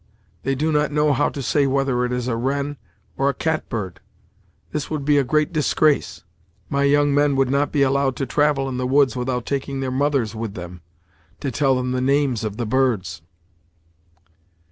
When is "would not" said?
7.35-7.71